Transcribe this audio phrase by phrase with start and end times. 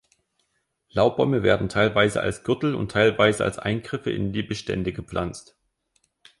[0.89, 5.55] Laubbäume werden teilweise als Gürtel und teilweise als Eingriffe in die Bestände gepflanzt.